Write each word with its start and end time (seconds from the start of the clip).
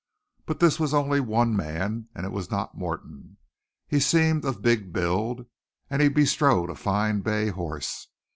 But 0.47 0.59
this 0.59 0.79
was 0.79 0.95
only 0.95 1.19
one 1.19 1.55
man, 1.55 2.07
and 2.15 2.25
it 2.25 2.31
was 2.31 2.49
not 2.49 2.75
Morton. 2.75 3.37
He 3.87 3.99
seemed 3.99 4.45
of 4.45 4.63
big 4.63 4.91
build, 4.91 5.45
and 5.91 6.01
he 6.01 6.09
bestrode 6.09 6.71
a 6.71 6.75
fine 6.75 7.19
bay 7.21 7.49
horse. 7.49 8.07